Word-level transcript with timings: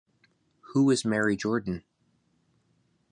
Who 0.73 0.89
is 0.89 1.05
Mary 1.05 1.35
Jordan? 1.37 1.83